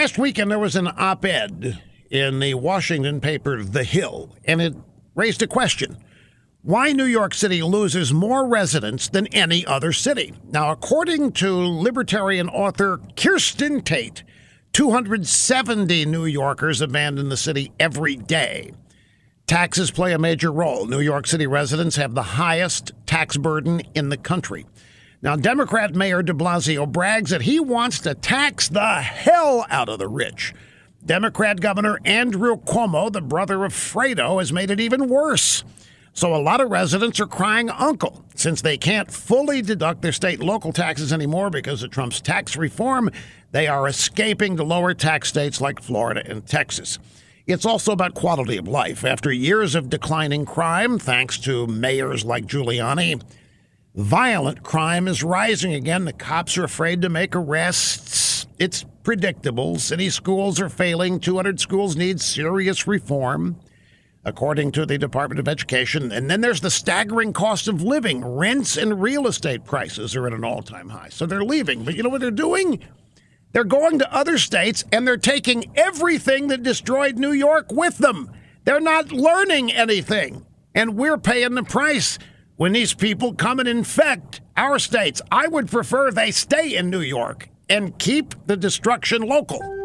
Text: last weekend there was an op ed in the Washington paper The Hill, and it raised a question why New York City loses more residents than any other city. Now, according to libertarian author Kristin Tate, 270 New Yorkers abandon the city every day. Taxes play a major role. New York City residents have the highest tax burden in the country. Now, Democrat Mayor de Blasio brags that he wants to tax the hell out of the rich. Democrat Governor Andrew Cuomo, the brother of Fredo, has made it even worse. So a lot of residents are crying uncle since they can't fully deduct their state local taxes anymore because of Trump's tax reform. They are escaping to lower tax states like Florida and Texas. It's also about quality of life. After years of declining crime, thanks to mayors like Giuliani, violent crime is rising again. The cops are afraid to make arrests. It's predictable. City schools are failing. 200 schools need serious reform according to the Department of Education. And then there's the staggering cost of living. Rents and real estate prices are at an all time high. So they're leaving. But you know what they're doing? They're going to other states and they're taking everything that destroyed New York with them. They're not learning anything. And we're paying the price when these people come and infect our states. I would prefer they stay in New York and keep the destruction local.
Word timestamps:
last 0.00 0.16
weekend 0.16 0.50
there 0.50 0.58
was 0.58 0.76
an 0.76 0.88
op 0.96 1.26
ed 1.26 1.78
in 2.10 2.40
the 2.40 2.54
Washington 2.54 3.20
paper 3.20 3.62
The 3.62 3.84
Hill, 3.84 4.34
and 4.46 4.58
it 4.62 4.74
raised 5.14 5.42
a 5.42 5.46
question 5.46 5.98
why 6.62 6.92
New 6.92 7.04
York 7.04 7.34
City 7.34 7.62
loses 7.62 8.10
more 8.10 8.48
residents 8.48 9.10
than 9.10 9.26
any 9.26 9.66
other 9.66 9.92
city. 9.92 10.32
Now, 10.50 10.70
according 10.70 11.32
to 11.32 11.54
libertarian 11.54 12.48
author 12.48 12.96
Kristin 13.14 13.84
Tate, 13.84 14.22
270 14.72 16.06
New 16.06 16.24
Yorkers 16.24 16.80
abandon 16.80 17.28
the 17.28 17.36
city 17.36 17.70
every 17.78 18.16
day. 18.16 18.72
Taxes 19.46 19.90
play 19.90 20.14
a 20.14 20.18
major 20.18 20.50
role. 20.50 20.86
New 20.86 21.00
York 21.00 21.26
City 21.26 21.46
residents 21.46 21.96
have 21.96 22.14
the 22.14 22.22
highest 22.22 22.92
tax 23.04 23.36
burden 23.36 23.82
in 23.94 24.08
the 24.08 24.16
country. 24.16 24.64
Now, 25.22 25.36
Democrat 25.36 25.94
Mayor 25.94 26.22
de 26.22 26.32
Blasio 26.32 26.90
brags 26.90 27.30
that 27.30 27.42
he 27.42 27.60
wants 27.60 27.98
to 28.00 28.14
tax 28.14 28.68
the 28.68 29.02
hell 29.02 29.66
out 29.68 29.90
of 29.90 29.98
the 29.98 30.08
rich. 30.08 30.54
Democrat 31.04 31.60
Governor 31.60 31.98
Andrew 32.06 32.56
Cuomo, 32.56 33.12
the 33.12 33.20
brother 33.20 33.64
of 33.66 33.74
Fredo, 33.74 34.38
has 34.38 34.50
made 34.50 34.70
it 34.70 34.80
even 34.80 35.10
worse. 35.10 35.62
So 36.14 36.34
a 36.34 36.40
lot 36.40 36.62
of 36.62 36.70
residents 36.70 37.20
are 37.20 37.26
crying 37.26 37.68
uncle 37.68 38.24
since 38.34 38.62
they 38.62 38.78
can't 38.78 39.10
fully 39.10 39.60
deduct 39.60 40.00
their 40.00 40.12
state 40.12 40.40
local 40.40 40.72
taxes 40.72 41.12
anymore 41.12 41.50
because 41.50 41.82
of 41.82 41.90
Trump's 41.90 42.20
tax 42.22 42.56
reform. 42.56 43.10
They 43.52 43.66
are 43.68 43.86
escaping 43.86 44.56
to 44.56 44.64
lower 44.64 44.94
tax 44.94 45.28
states 45.28 45.60
like 45.60 45.82
Florida 45.82 46.22
and 46.24 46.46
Texas. 46.46 46.98
It's 47.46 47.66
also 47.66 47.92
about 47.92 48.14
quality 48.14 48.56
of 48.56 48.68
life. 48.68 49.04
After 49.04 49.30
years 49.30 49.74
of 49.74 49.90
declining 49.90 50.46
crime, 50.46 50.98
thanks 50.98 51.38
to 51.40 51.66
mayors 51.66 52.24
like 52.24 52.46
Giuliani, 52.46 53.22
violent 53.94 54.62
crime 54.62 55.08
is 55.08 55.22
rising 55.22 55.74
again. 55.74 56.04
The 56.04 56.12
cops 56.12 56.56
are 56.58 56.64
afraid 56.64 57.02
to 57.02 57.08
make 57.08 57.34
arrests. 57.34 58.46
It's 58.58 58.84
predictable. 59.02 59.78
City 59.78 60.10
schools 60.10 60.60
are 60.60 60.68
failing. 60.68 61.20
200 61.20 61.60
schools 61.60 61.96
need 61.96 62.20
serious 62.20 62.86
reform 62.86 63.60
according 64.24 64.70
to 64.70 64.84
the 64.84 64.98
Department 64.98 65.38
of 65.38 65.48
Education. 65.48 66.12
And 66.12 66.30
then 66.30 66.40
there's 66.42 66.60
the 66.60 66.70
staggering 66.70 67.32
cost 67.32 67.68
of 67.68 67.82
living. 67.82 68.24
Rents 68.24 68.76
and 68.76 69.00
real 69.00 69.26
estate 69.26 69.64
prices 69.64 70.14
are 70.14 70.26
at 70.26 70.34
an 70.34 70.44
all 70.44 70.62
time 70.62 70.90
high. 70.90 71.08
So 71.08 71.26
they're 71.26 71.44
leaving. 71.44 71.84
But 71.84 71.94
you 71.94 72.02
know 72.02 72.10
what 72.10 72.20
they're 72.20 72.30
doing? 72.30 72.80
They're 73.52 73.64
going 73.64 73.98
to 73.98 74.14
other 74.14 74.38
states 74.38 74.84
and 74.92 75.06
they're 75.06 75.16
taking 75.16 75.72
everything 75.74 76.48
that 76.48 76.62
destroyed 76.62 77.18
New 77.18 77.32
York 77.32 77.72
with 77.72 77.98
them. 77.98 78.30
They're 78.64 78.80
not 78.80 79.10
learning 79.10 79.72
anything. 79.72 80.46
And 80.74 80.96
we're 80.96 81.18
paying 81.18 81.54
the 81.54 81.64
price 81.64 82.18
when 82.60 82.72
these 82.72 82.92
people 82.92 83.32
come 83.32 83.58
and 83.58 83.66
infect 83.66 84.42
our 84.54 84.78
states. 84.78 85.22
I 85.32 85.48
would 85.48 85.70
prefer 85.70 86.10
they 86.10 86.30
stay 86.30 86.76
in 86.76 86.90
New 86.90 87.00
York 87.00 87.48
and 87.70 87.98
keep 87.98 88.34
the 88.44 88.56
destruction 88.58 89.22
local. 89.22 89.79